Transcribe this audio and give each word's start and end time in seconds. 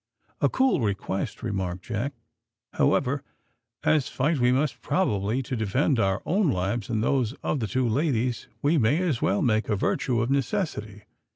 "A 0.41 0.49
cool 0.49 0.81
request," 0.81 1.43
remarked 1.43 1.83
Jack; 1.85 2.13
"however, 2.73 3.21
as 3.83 4.09
fight 4.09 4.39
we 4.39 4.51
must 4.51 4.81
probably 4.81 5.43
to 5.43 5.55
defend 5.55 5.99
our 5.99 6.23
own 6.25 6.49
lives 6.49 6.89
and 6.89 7.03
those 7.03 7.33
of 7.43 7.59
the 7.59 7.67
two 7.67 7.87
ladies, 7.87 8.47
we 8.63 8.79
may 8.79 8.97
as 9.03 9.21
well 9.21 9.43
make 9.43 9.69
a 9.69 9.75
virtue 9.75 10.19
of 10.19 10.31
necessity. 10.31 11.03